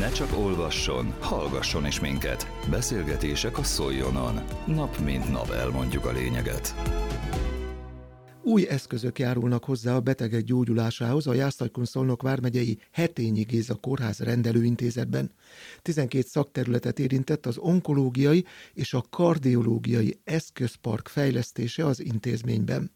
[0.00, 2.50] Ne csak olvasson, hallgasson is minket.
[2.70, 4.40] Beszélgetések a Szoljonon.
[4.66, 6.74] Nap mint nap elmondjuk a lényeget.
[8.42, 15.30] Új eszközök járulnak hozzá a betegek gyógyulásához a Jászlajkon Szolnok vármegyei Hetényi Géza Kórház rendelőintézetben.
[15.82, 22.90] 12 szakterületet érintett az onkológiai és a kardiológiai eszközpark fejlesztése az intézményben.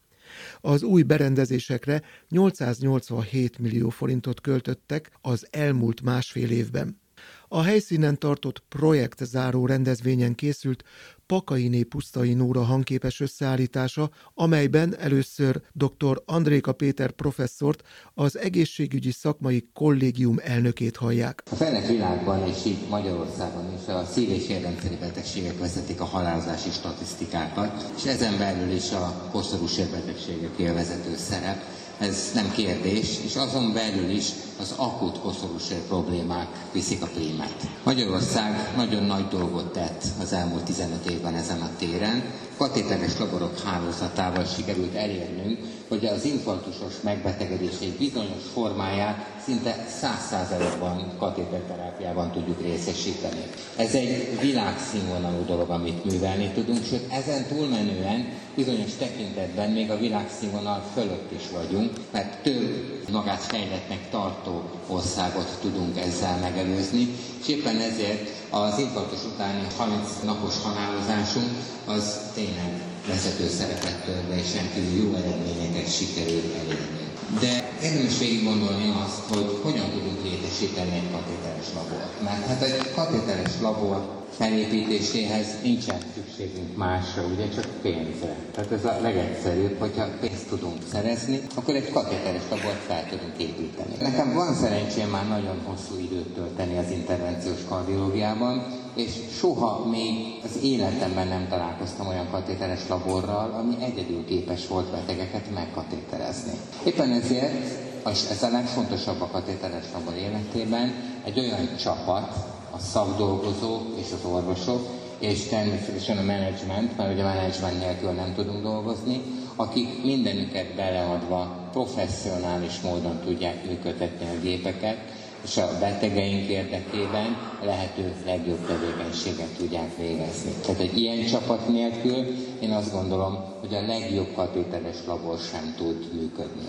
[0.61, 7.03] Az új berendezésekre 887 millió forintot költöttek az elmúlt másfél évben.
[7.48, 10.84] A helyszínen tartott projektzáró rendezvényen készült
[11.26, 16.22] Pakainé Pusztai Nóra hangképes összeállítása, amelyben először dr.
[16.24, 17.82] Andréka Péter professzort,
[18.14, 21.42] az egészségügyi szakmai kollégium elnökét hallják.
[21.50, 26.70] A fejlett világban és így Magyarországon is a szív- és érrendszeri betegségek vezetik a halálozási
[26.70, 31.62] statisztikákat, és ezen belül is a koszorús érbetegségek élvezető szerep
[31.98, 34.28] ez nem kérdés, és azon belül is
[34.61, 37.55] az akut koszorúsér problémák viszik a prímet.
[37.84, 42.22] Magyarország nagyon nagy dolgot tett az elmúlt 15 évben ezen a téren.
[42.56, 52.31] Katéteres laborok hálózatával sikerült elérnünk, hogy az infarktusos megbetegedés egy bizonyos formáját szinte 100%-ban katéterterápiában
[52.31, 53.43] tudjuk részesíteni.
[53.77, 60.83] Ez egy világszínvonalú dolog, amit művelni tudunk, sőt ezen túlmenően bizonyos tekintetben még a világszínvonal
[60.95, 67.09] fölött is vagyunk, mert több magát fejletnek tartó országot tudunk ezzel megelőzni,
[67.41, 71.51] és éppen ezért az infarktus utáni 30 napos halálozásunk
[71.87, 77.02] az tényleg vezető szerepet tölt és rendkívül jó eredményeket sikerült elérni.
[77.41, 77.52] De
[77.83, 82.22] érdemes végig gondolni azt, hogy hogyan tudunk létesíteni egy katéteres labort.
[82.22, 88.36] Mert hát egy katéteres labor felépítéséhez nincsen szükségünk másra, ugye csak pénzre.
[88.52, 93.94] Tehát ez a legegyszerűbb, hogyha pénzt tudunk szerezni, akkor egy katéteres labort fel tudunk építeni.
[94.00, 100.62] Nekem van szerencsém már nagyon hosszú időt tölteni az intervenciós kardiológiában, és soha még az
[100.62, 106.53] életemben nem találkoztam olyan katéteres laborral, ami egyedül képes volt betegeket megkatéterezni.
[106.84, 110.94] Éppen ezért, és ez a legfontosabb a katéteres labor életében,
[111.25, 114.88] egy olyan csapat, a szakdolgozók és az orvosok,
[115.19, 119.22] és természetesen a menedzsment, mert ugye a menedzsment nélkül nem tudunk dolgozni,
[119.56, 124.97] akik mindenüket beleadva professzionális módon tudják működtetni a gépeket,
[125.44, 130.50] és a betegeink érdekében a lehető legjobb tevékenységet tudják végezni.
[130.62, 132.27] Tehát egy ilyen csapat nélkül
[132.60, 136.66] én azt gondolom, hogy a legjobb katéteres labor sem tud működni.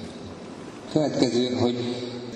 [0.91, 1.77] Következő, hogy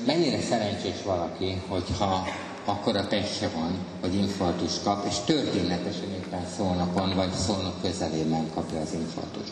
[0.06, 2.24] mennyire szerencsés valaki, hogyha
[2.70, 8.80] akkor a tesse van, hogy infarktus kap, és történetesen éppen szólnakon, vagy szólnak közelében kapja
[8.80, 9.52] az infarktust.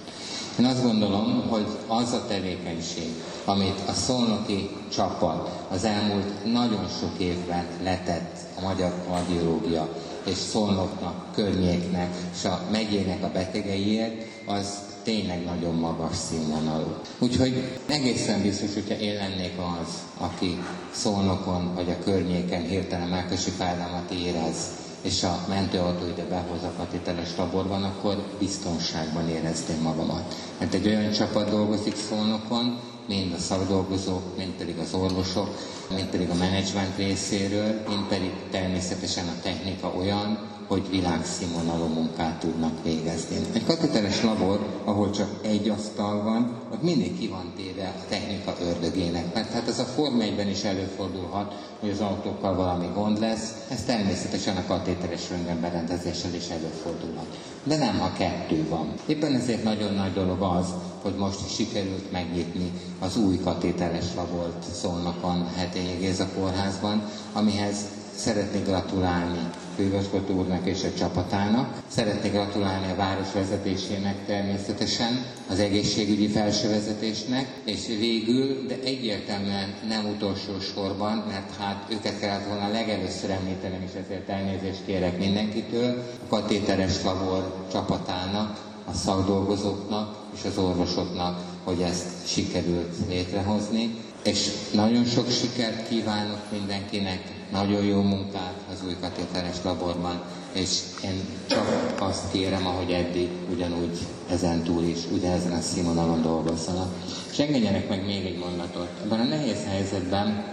[0.59, 7.19] Én azt gondolom, hogy az a tevékenység, amit a szolnoki csapat az elmúlt nagyon sok
[7.19, 9.87] évben letett a magyar kardiológia
[10.25, 16.95] és szolnoknak, környéknek és a megyének a betegeiért, az tényleg nagyon magas színvonalú.
[17.19, 19.87] Úgyhogy egészen biztos, hogyha én lennék az,
[20.17, 20.59] aki
[20.91, 24.55] szolnokon vagy a környéken hirtelen melkösi fájdalmat érez,
[25.01, 30.35] és a mentőautó ide behoz a katételes laborban, akkor biztonságban érezném magamat.
[30.59, 35.49] Mert egy olyan csapat dolgozik szolnokon, mind a szakdolgozók, mind pedig az orvosok,
[35.95, 42.83] mind pedig a menedzsment részéről, mind pedig természetesen a technika olyan, hogy világszínvonalú munkát tudnak
[42.83, 43.35] végezni.
[43.53, 48.55] Egy kateteres labor, ahol csak egy asztal van, ott mindig ki van téve a technika
[48.61, 53.53] ördögének, mert hát ez a Form 1 is előfordulhat, hogy az autókkal valami gond lesz,
[53.69, 57.37] ez természetesen a katéteres röntgenberendezéssel is előfordulhat.
[57.63, 58.93] De nem, ha kettő van.
[59.05, 60.67] Éppen ezért nagyon nagy dolog az,
[61.07, 67.01] hogy most sikerült megnyitni az új katéteres labort Szolnokon, Hetényi Géza kórházban,
[67.33, 67.75] amihez
[68.15, 71.81] szeretnék gratulálni főigazgató úrnak és a csapatának.
[71.87, 80.59] Szeretnék gratulálni a város vezetésének természetesen, az egészségügyi felsővezetésnek, és végül, de egyértelműen nem utolsó
[80.59, 87.03] sorban, mert hát őket kellett volna legelőször említenem, és ezért elnézést kérek mindenkitől, a katéteres
[87.03, 93.95] labor csapatának, a szakdolgozóknak és az orvosoknak, hogy ezt sikerült létrehozni.
[94.23, 100.21] És nagyon sok sikert kívánok mindenkinek, nagyon jó munkát az új katéteres laborban,
[100.53, 103.97] és én csak azt kérem, ahogy eddig, ugyanúgy
[104.29, 106.93] ezen túl is, ugyanezen a színvonalon dolgozzanak.
[107.31, 108.89] És engedjenek meg még egy mondatot.
[109.03, 110.43] Ebben a nehéz helyzetben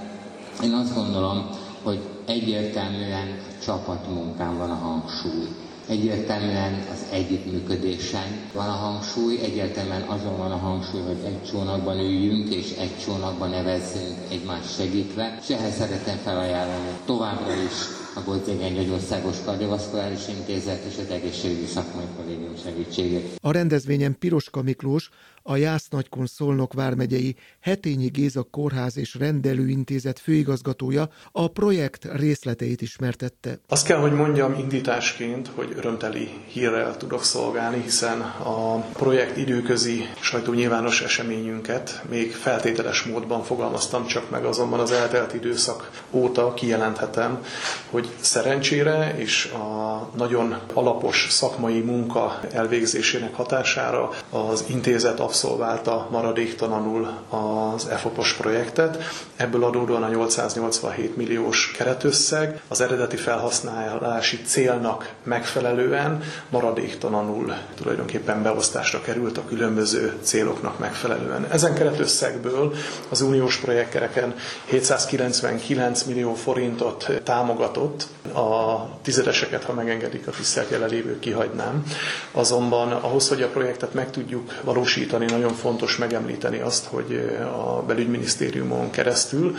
[0.63, 1.49] én azt gondolom,
[1.83, 5.49] hogy egyértelműen csapatmunkán van a hangsúly.
[5.89, 12.55] Egyértelműen az együttműködésen van a hangsúly, egyértelműen azon van a hangsúly, hogy egy csónakban üljünk
[12.55, 19.37] és egy csónakban nevezzünk egymást segítve, és ehhez szeretném felajánlani továbbra is a Goldzegengy Országos
[19.45, 23.39] Kardiovaszkuláris Intézet és az Egészségügyi Szakmai Kollégium segítségét.
[23.43, 25.11] A rendezvényen Piroska Miklós,
[25.47, 33.59] a Jásznagykun Szolnok vármegyei Hetényi Géza Kórház és Rendelőintézet főigazgatója a projekt részleteit ismertette.
[33.69, 41.01] Azt kell, hogy mondjam indításként, hogy örömteli hírrel tudok szolgálni, hiszen a projekt időközi sajtónyilvános
[41.01, 47.45] eseményünket még feltételes módban fogalmaztam csak meg, azonban az eltelt időszak óta kijelenthetem,
[47.91, 57.87] hogy szerencsére és a nagyon alapos szakmai munka elvégzésének hatására az intézet abszolválta maradéktalanul az
[57.89, 58.99] EFOPOS projektet.
[59.37, 69.39] Ebből adódóan a 887 milliós keretösszeg az eredeti felhasználási célnak megfelelően maradéktalanul tulajdonképpen beosztásra került
[69.39, 71.47] a különböző céloknak megfelelően.
[71.51, 72.73] Ezen keretösszegből
[73.09, 74.35] az uniós projektkereken
[74.65, 81.85] 799 millió forintot támogatott, a tizedeseket, ha megengedik a tisztelt jelenlévő kihagynám.
[82.33, 88.91] Azonban ahhoz, hogy a projektet meg tudjuk valósítani, nagyon fontos megemlíteni azt, hogy a belügyminisztériumon
[88.91, 89.57] keresztül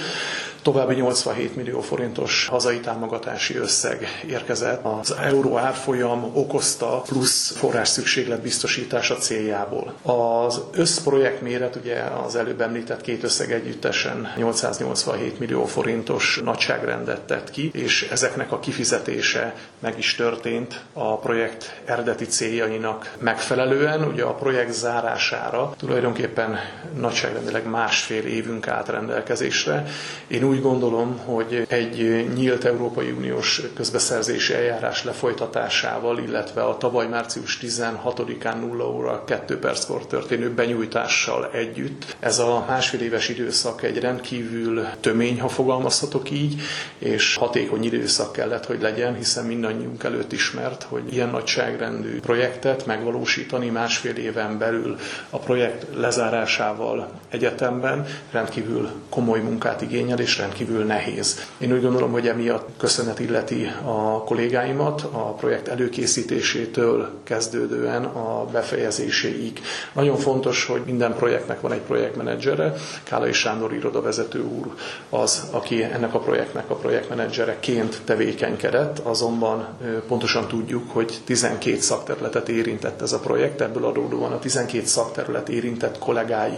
[0.66, 8.42] További 87 millió forintos hazai támogatási összeg érkezett az euró árfolyam okozta plusz forrás szükséglet
[8.42, 9.94] biztosítása céljából.
[10.02, 17.50] Az összprojekt méret ugye az előbb említett két összeg együttesen 887 millió forintos nagyságrendet tett
[17.50, 24.04] ki, és ezeknek a kifizetése meg is történt a projekt eredeti céljainak megfelelően.
[24.04, 26.60] Ugye a projekt zárására tulajdonképpen
[27.00, 29.86] nagyságrendileg másfél évünk állt rendelkezésre.
[30.28, 37.08] Én úgy úgy gondolom, hogy egy nyílt Európai Uniós közbeszerzési eljárás lefolytatásával, illetve a tavaly
[37.08, 44.00] március 16-án 0 óra 2 perckor történő benyújtással együtt ez a másfél éves időszak egy
[44.00, 46.62] rendkívül tömény, ha fogalmazhatok így,
[46.98, 53.70] és hatékony időszak kellett, hogy legyen, hiszen mindannyiunk előtt ismert, hogy ilyen nagyságrendű projektet megvalósítani
[53.70, 54.98] másfél éven belül
[55.30, 61.40] a projekt lezárásával egyetemben rendkívül komoly munkát igényel, és rendkívül nehéz.
[61.58, 69.60] Én úgy gondolom, hogy emiatt köszönet illeti a kollégáimat a projekt előkészítésétől kezdődően a befejezéséig.
[69.94, 72.74] Nagyon fontos, hogy minden projektnek van egy projektmenedzsere.
[73.04, 74.74] Kálai Sándor irodavezető úr
[75.10, 79.68] az, aki ennek a projektnek a projektmenedzsereként tevékenykedett, azonban
[80.08, 85.98] pontosan tudjuk, hogy 12 szakterületet érintett ez a projekt, ebből adódóan a 12 szakterület érintett
[86.00, 86.58] kollégái,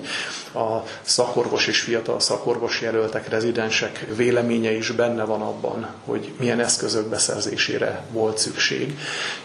[0.53, 6.59] a szakorvos és fiatal szakorvos jelöltek, rezidens komponensek véleménye is benne van abban, hogy milyen
[6.59, 8.97] eszközök beszerzésére volt szükség,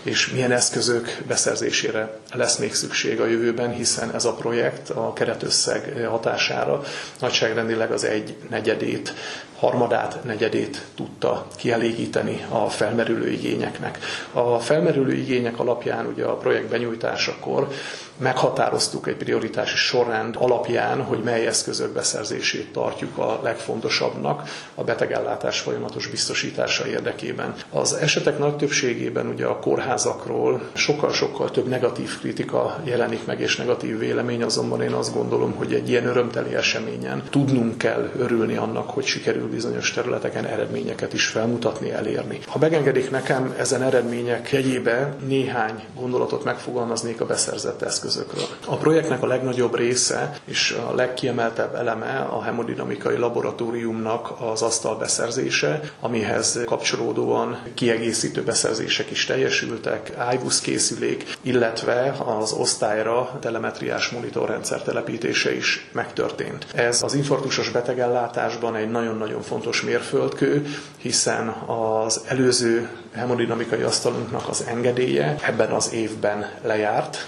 [0.03, 6.07] és milyen eszközök beszerzésére lesz még szükség a jövőben, hiszen ez a projekt a keretösszeg
[6.09, 6.83] hatására
[7.21, 9.15] nagyságrendileg az egy negyedét
[9.59, 13.99] harmadát, negyedét tudta kielégíteni a felmerülő igényeknek.
[14.33, 17.69] A felmerülő igények alapján ugye a projekt benyújtásakor
[18.17, 26.07] meghatároztuk egy prioritási sorrend alapján, hogy mely eszközök beszerzését tartjuk a legfontosabbnak a betegellátás folyamatos
[26.07, 27.55] biztosítása érdekében.
[27.71, 33.99] Az esetek nagy többségében ugye a kórházakról sokkal-sokkal több negatív kritika jelenik meg és negatív
[33.99, 39.05] vélemény, azonban én azt gondolom, hogy egy ilyen örömteli eseményen tudnunk kell örülni annak, hogy
[39.05, 42.39] sikerül bizonyos területeken eredményeket is felmutatni, elérni.
[42.47, 48.02] Ha megengedik nekem, ezen eredmények jegyébe néhány gondolatot megfogalmaznék a beszerzett eszközökről.
[48.67, 55.81] A projektnek a legnagyobb része és a legkiemeltebb eleme a hemodinamikai laboratóriumnak az asztal beszerzése,
[56.01, 65.89] amihez kapcsolódóan kiegészítő beszerzések is teljesültek, iVus készülék, illetve az osztályra telemetriás monitorrendszer telepítése is
[65.93, 66.67] megtörtént.
[66.75, 70.67] Ez az infarktusos betegellátásban egy nagyon-nagyon fontos mérföldkő,
[70.99, 77.27] hiszen az előző hemodinamikai asztalunknak az engedélye ebben az évben lejárt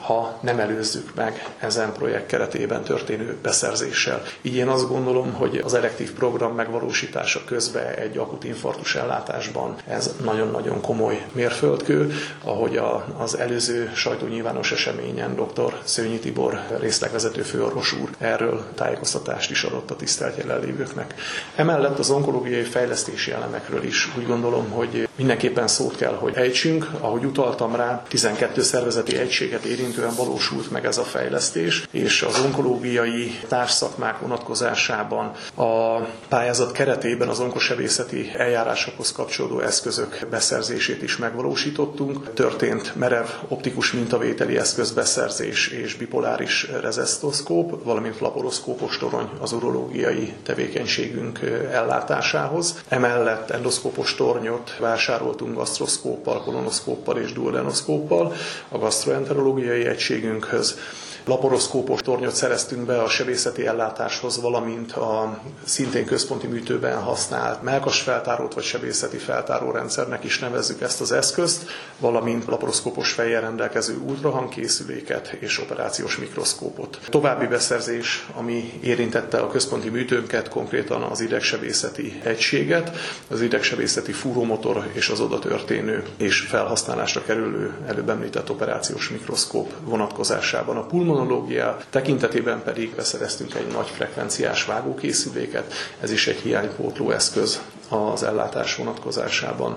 [0.00, 4.22] ha nem előzzük meg ezen projekt keretében történő beszerzéssel.
[4.42, 10.14] Így én azt gondolom, hogy az elektív program megvalósítása közben egy akut infarktus ellátásban ez
[10.24, 12.12] nagyon-nagyon komoly mérföldkő,
[12.44, 15.78] ahogy a, az előző sajtónyilvános eseményen dr.
[15.84, 21.14] Szőnyi Tibor részlegvezető főorvos úr erről tájékoztatást is adott a tisztelt jelenlévőknek.
[21.56, 26.88] Emellett az onkológiai fejlesztési elemekről is úgy gondolom, hogy mindenképpen szót kell, hogy ejtsünk.
[27.00, 33.38] Ahogy utaltam rá, 12 szervezeti egységet érintően valósult meg ez a fejlesztés, és az onkológiai
[33.48, 42.32] társszakmák vonatkozásában a pályázat keretében az onkosebészeti eljárásokhoz kapcsolódó eszközök beszerzését is megvalósítottunk.
[42.34, 51.40] Történt merev optikus mintavételi eszközbeszerzés és bipoláris rezesztoszkóp, valamint laporoszkópos torony az urológiai tevékenységünk
[51.72, 52.82] ellátásához.
[52.88, 58.32] Emellett endoszkópos tornyot vásároltunk gasztroszkóppal, kolonoszkóppal és duodenoszkóppal
[58.68, 60.78] a gastroenterológiai egységünkhöz
[61.24, 68.64] laparoszkópos tornyot szereztünk be a sebészeti ellátáshoz, valamint a szintén központi műtőben használt melkasfeltárót vagy
[68.64, 71.66] sebészeti feltárórendszernek is nevezzük ezt az eszközt,
[71.98, 76.98] valamint laparoszkópos fejjel rendelkező ultrahangkészüléket és operációs mikroszkópot.
[77.08, 82.96] További beszerzés, ami érintette a központi műtőnket, konkrétan az idegsebészeti egységet,
[83.28, 90.76] az idegsebészeti fúrómotor és az oda történő és felhasználásra kerülő előbb említett operációs mikroszkóp vonatkozásában.
[90.76, 97.60] A pulmon immunológia tekintetében pedig beszereztünk egy nagy frekvenciás vágókészüléket, ez is egy hiánypótló eszköz
[97.88, 99.76] az ellátás vonatkozásában.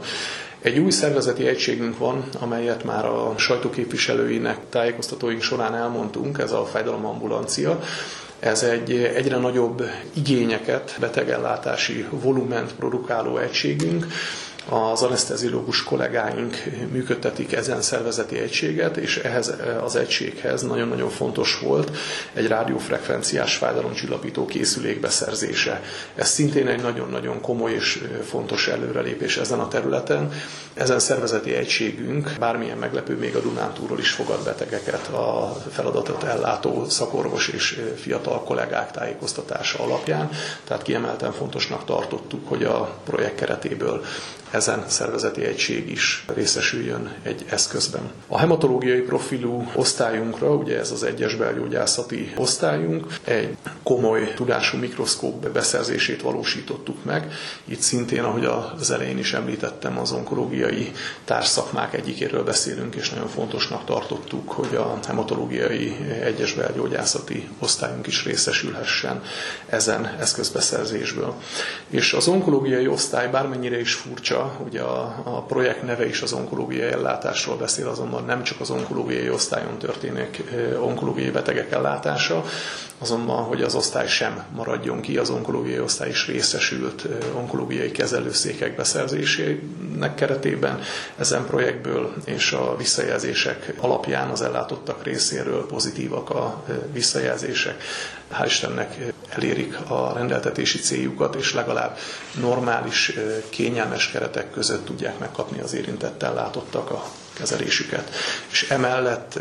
[0.61, 7.79] Egy új szervezeti egységünk van, amelyet már a sajtóképviselőinek tájékoztatóink során elmondtunk, ez a fájdalomambulancia.
[8.39, 14.05] Ez egy egyre nagyobb igényeket, betegellátási volument produkáló egységünk,
[14.69, 21.97] az anesteziológus kollégáink működtetik ezen szervezeti egységet, és ehhez az egységhez nagyon-nagyon fontos volt
[22.33, 25.81] egy rádiófrekvenciás fájdalomcsillapító készülék beszerzése.
[26.15, 30.31] Ez szintén egy nagyon-nagyon komoly és fontos előrelépés ezen a területen.
[30.73, 37.47] Ezen szervezeti egységünk, bármilyen meglepő, még a Dunántúról is fogad betegeket a feladatot ellátó szakorvos
[37.47, 40.29] és fiatal kollégák tájékoztatása alapján.
[40.63, 44.03] Tehát kiemelten fontosnak tartottuk, hogy a projekt keretéből
[44.57, 48.11] ezen szervezeti egység is részesüljön egy eszközben.
[48.27, 56.21] A hematológiai profilú osztályunkra, ugye ez az egyes belgyógyászati osztályunk, egy komoly tudású mikroszkóp beszerzését
[56.21, 57.31] valósítottuk meg.
[57.65, 58.45] Itt szintén, ahogy
[58.79, 60.91] az elején is említettem, az onkológiai
[61.25, 69.21] társszakmák egyikéről beszélünk, és nagyon fontosnak tartottuk, hogy a hematológiai egyes belgyógyászati osztályunk is részesülhessen
[69.69, 71.33] ezen eszközbeszerzésből.
[71.89, 76.91] És az onkológiai osztály bármennyire is furcsa, ugye a, a projekt neve is az onkológiai
[76.91, 80.43] ellátásról beszél, azonban nem csak az onkológiai osztályon történik
[80.79, 82.43] onkológiai betegek ellátása,
[82.99, 90.15] azonban, hogy az osztály sem maradjon ki, az onkológiai osztály is részesült onkológiai kezelőszékek beszerzésének
[90.15, 90.79] keretében
[91.17, 97.83] ezen projektből, és a visszajelzések alapján az ellátottak részéről pozitívak a visszajelzések.
[98.33, 101.97] Hál' Istennek elérik a rendeltetési céljukat, és legalább
[102.39, 103.13] normális,
[103.49, 107.03] kényelmes keretek között tudják megkapni az érintett ellátottak a
[107.33, 108.11] kezelésüket.
[108.51, 109.39] És emellett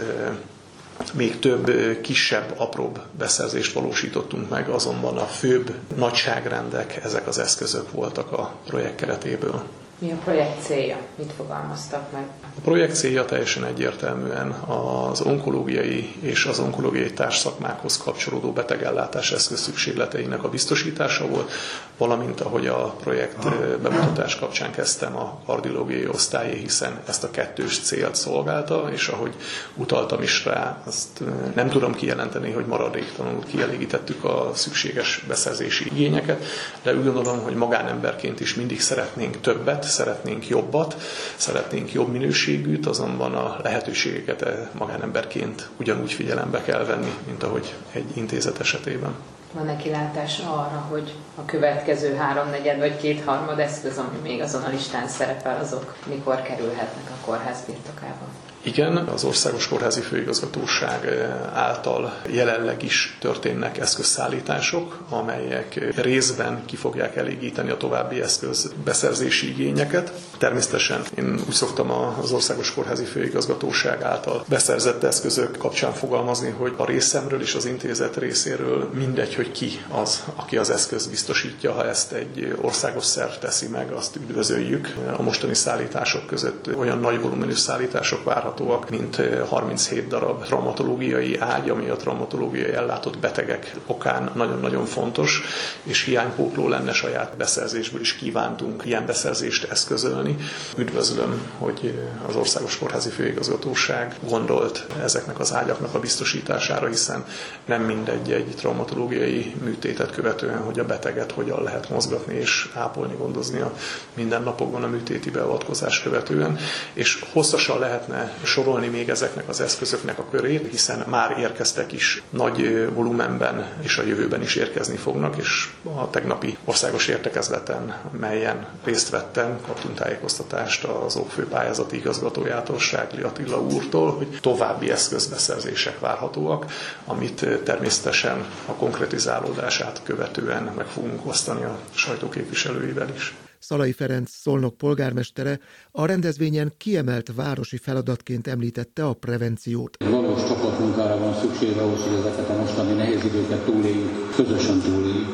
[1.12, 8.32] még több kisebb, apróbb beszerzést valósítottunk meg, azonban a főbb nagyságrendek ezek az eszközök voltak
[8.32, 9.62] a projekt keretéből.
[9.98, 10.96] Mi a projekt célja?
[11.14, 12.26] Mit fogalmaztak meg?
[12.56, 20.44] A projekt célja teljesen egyértelműen az onkológiai és az onkológiai társszakmákhoz kapcsolódó betegellátás eszköz szükségleteinek
[20.44, 21.50] a biztosítása volt,
[21.96, 23.48] valamint ahogy a projekt
[23.82, 29.34] bemutatás kapcsán kezdtem a kardiológiai osztályé, hiszen ezt a kettős célt szolgálta, és ahogy
[29.74, 31.22] utaltam is rá, azt
[31.54, 36.44] nem tudom kijelenteni, hogy maradéktalanul kielégítettük a szükséges beszerzési igényeket,
[36.82, 40.96] de úgy gondolom, hogy magánemberként is mindig szeretnénk többet, szeretnénk jobbat,
[41.36, 48.16] szeretnénk jobb minőségűt, azonban a lehetőségeket e magánemberként ugyanúgy figyelembe kell venni, mint ahogy egy
[48.16, 49.14] intézet esetében.
[49.56, 55.08] Van-e kilátás arra, hogy a következő háromnegyed vagy kétharmad eszköz, ami még azon a listán
[55.08, 58.26] szerepel, azok mikor kerülhetnek a kórház birtokába?
[58.66, 67.16] Igen, az Országos Kórházi Főigazgatóság eh, által jelenleg is történnek eszközszállítások, amelyek részben ki fogják
[67.16, 70.12] elégíteni a további eszköz beszerzési igényeket.
[70.38, 76.84] Természetesen én úgy szoktam az Országos Kórházi Főigazgatóság által beszerzett eszközök kapcsán fogalmazni, hogy a
[76.86, 82.12] részemről és az intézet részéről mindegy, hogy ki az, aki az eszköz biztosítja, ha ezt
[82.12, 84.94] egy országos szerv teszi meg, azt üdvözöljük.
[85.16, 91.88] A mostani szállítások között olyan nagy volumenű szállítások várhatóak, mint 37 darab traumatológiai ágy, ami
[91.88, 95.42] a traumatológiai ellátott betegek okán nagyon-nagyon fontos,
[95.82, 100.36] és hiánypótló lenne saját beszerzésből is kívántunk ilyen beszerzést eszközölni.
[100.76, 101.98] Üdvözlöm, hogy
[102.28, 107.24] az Országos Kórházi Főigazgatóság gondolt ezeknek az ágyaknak a biztosítására, hiszen
[107.64, 109.25] nem mindegy egy traumatológiai
[109.64, 113.72] műtétet követően, hogy a beteget hogyan lehet mozgatni és ápolni, gondozni a
[114.14, 116.58] mindennapokban a műtéti beavatkozás követően,
[116.92, 122.88] és hosszasan lehetne sorolni még ezeknek az eszközöknek a körét, hiszen már érkeztek is nagy
[122.94, 129.58] volumenben, és a jövőben is érkezni fognak, és a tegnapi országos értekezleten, melyen részt vettem,
[129.66, 136.66] kaptunk tájékoztatást az OKFő pályázati igazgatójától, Ságli Attila úrtól, hogy további eszközbeszerzések várhatóak,
[137.04, 138.72] amit természetesen a
[139.16, 143.34] konkretizálódását követően meg fogunk osztani a sajtóképviselőivel is.
[143.58, 145.58] Szalai Ferenc Szolnok polgármestere
[145.90, 149.96] a rendezvényen kiemelt városi feladatként említette a prevenciót.
[150.10, 155.28] Valós csapatmunkára van szükség ahhoz, hogy ezeket a mostani nehéz időket túléljük, közösen túléljük.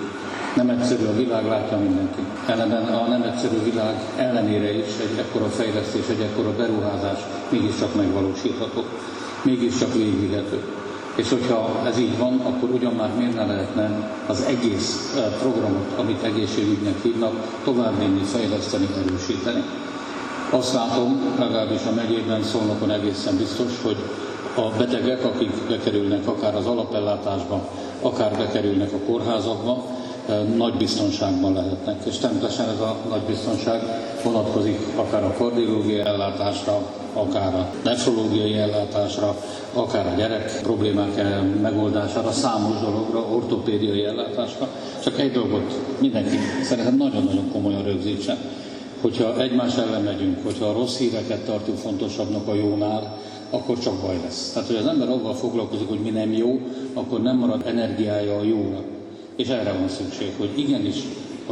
[0.56, 2.20] Nem egyszerű a világ, látja mindenki.
[2.46, 7.18] Ellenben a nem egyszerű világ ellenére is egy ekkora fejlesztés, egy ekkora beruházás
[7.50, 8.84] mégiscsak megvalósítható,
[9.44, 10.60] mégiscsak végigvihető.
[11.16, 16.22] És hogyha ez így van, akkor ugyan már miért ne lehetne az egész programot, amit
[16.22, 17.32] egészségügynek hívnak,
[17.64, 19.62] továbbvinni, fejleszteni, erősíteni.
[20.50, 23.96] Azt látom, legalábbis a megyében Szolnokon egészen biztos, hogy
[24.54, 27.68] a betegek, akik bekerülnek akár az alapellátásba,
[28.02, 29.84] akár bekerülnek a kórházakba,
[30.56, 31.96] nagy biztonságban lehetnek.
[32.04, 33.80] És természetesen ez a nagy biztonság
[34.22, 39.36] vonatkozik akár a kardiológiai ellátásra, akár a nefrológiai ellátásra,
[39.72, 41.22] akár a gyerek problémák
[41.62, 44.68] megoldására, számos dologra, ortopédiai ellátásra.
[45.02, 48.36] Csak egy dolgot mindenki szerintem nagyon-nagyon komolyan rögzítsen,
[49.00, 53.18] hogyha egymás ellen megyünk, hogyha a rossz híreket tartjuk fontosabbnak a jónál,
[53.50, 54.50] akkor csak baj lesz.
[54.52, 56.60] Tehát, hogy az ember avval foglalkozik, hogy mi nem jó,
[56.94, 58.82] akkor nem marad energiája a jóra.
[59.36, 60.96] És erre van szükség, hogy igenis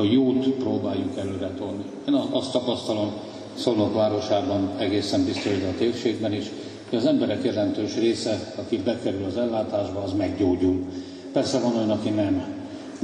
[0.00, 1.84] a jót próbáljuk előre tolni.
[2.08, 3.12] Én azt tapasztalom
[3.54, 6.50] Szolnok városában, egészen biztos, hogy a térségben is,
[6.88, 10.84] hogy az emberek jelentős része, aki bekerül az ellátásba, az meggyógyul.
[11.32, 12.44] Persze van olyan, aki nem.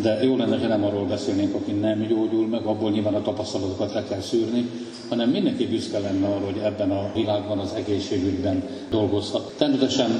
[0.02, 3.92] De jó lenne, ha nem arról beszélnénk, aki nem gyógyul meg, abból nyilván a tapasztalatokat
[3.92, 4.70] le kell szűrni,
[5.08, 9.54] hanem mindenki büszke lenne arra, hogy ebben a világban az egészségügyben dolgozhat.
[9.56, 10.10] Természetesen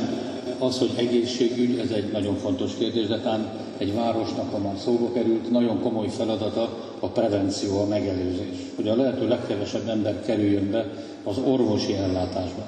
[0.58, 5.12] az, hogy egészségügy, ez egy nagyon fontos kérdés, de talán egy városnak, ha már szóba
[5.12, 6.68] került, nagyon komoly feladata
[7.00, 8.56] a prevenció, a megelőzés.
[8.76, 10.92] Hogy a lehető legkevesebb ember kerüljön be
[11.24, 12.62] az orvosi ellátásba.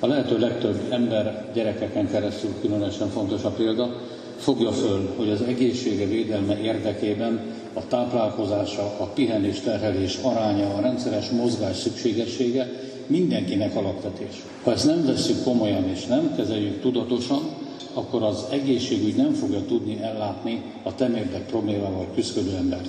[0.00, 3.96] A lehető legtöbb ember gyerekeken keresztül különösen fontos a példa,
[4.36, 7.40] fogja föl, hogy az egészsége védelme érdekében
[7.72, 12.70] a táplálkozása, a pihenés terhelés aránya, a rendszeres mozgás szükségessége
[13.12, 14.42] mindenkinek alapvetés.
[14.62, 17.40] Ha ezt nem vesszük komolyan és nem kezeljük tudatosan,
[17.94, 22.88] akkor az egészségügy nem fogja tudni ellátni a temérdek problémával küzdő embert.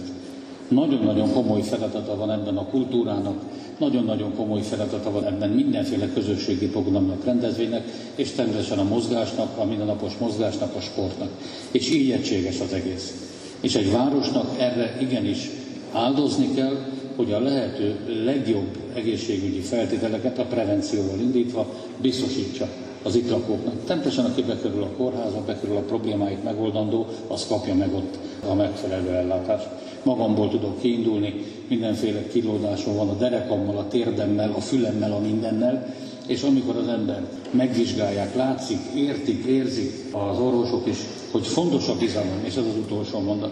[0.68, 3.42] Nagyon-nagyon komoly feladata van ebben a kultúrának,
[3.80, 7.84] nagyon-nagyon komoly feladata van ebben mindenféle közösségi programnak, rendezvénynek,
[8.16, 11.30] és természetesen a mozgásnak, a mindennapos mozgásnak, a sportnak.
[11.72, 13.14] És így egységes az egész.
[13.62, 15.50] És egy városnak erre igenis
[15.92, 16.76] áldozni kell,
[17.16, 17.96] hogy a lehető
[18.26, 22.68] legjobb egészségügyi feltételeket a prevencióval indítva biztosítsa
[23.04, 23.86] az itt lakóknak.
[23.86, 28.18] Természetesen, aki bekerül a kórházba, bekerül a problémáit megoldandó, az kapja meg ott
[28.50, 29.68] a megfelelő ellátást.
[30.04, 31.34] Magamból tudok kiindulni,
[31.68, 35.96] mindenféle kilódásom van a derekammal, a térdemmel, a fülemmel, a mindennel,
[36.28, 40.98] és amikor az ember megvizsgálják, látszik, értik, érzik az orvosok is,
[41.32, 43.52] hogy fontos a bizalom, és ez az utolsó mondat.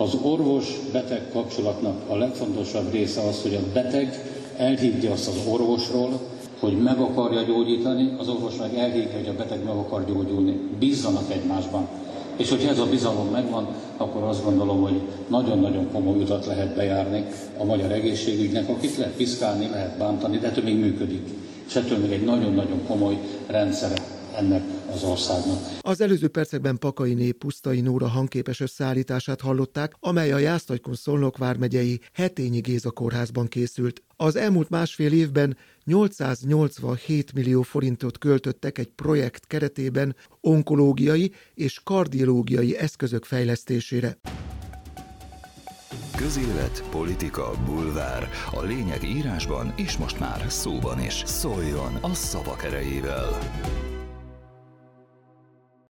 [0.00, 4.24] Az orvos-beteg kapcsolatnak a legfontosabb része az, hogy a beteg
[4.56, 6.20] elhiggye azt az orvosról,
[6.60, 10.60] hogy meg akarja gyógyítani, az orvos meg elhiggye, hogy a beteg meg akar gyógyulni.
[10.78, 11.88] Bízzanak egymásban.
[12.36, 17.24] És hogyha ez a bizalom megvan, akkor azt gondolom, hogy nagyon-nagyon komoly utat lehet bejárni
[17.58, 21.28] a magyar egészségügynek, akit lehet piszkálni, lehet bántani, de ettől még működik.
[21.68, 25.58] És ettől még egy nagyon-nagyon komoly rendszere ennek az országnak.
[25.80, 32.60] Az előző percekben Pakai Pusztai Nóra hangképes összeállítását hallották, amely a Jásztagykon Szolnok vármegyei Hetényi
[32.60, 34.02] Géza kórházban készült.
[34.16, 43.24] Az elmúlt másfél évben 887 millió forintot költöttek egy projekt keretében onkológiai és kardiológiai eszközök
[43.24, 44.18] fejlesztésére.
[46.16, 48.28] Közélet, politika, bulvár.
[48.52, 51.22] A lényeg írásban és most már szóban is.
[51.26, 53.38] Szóljon a szavak erejével!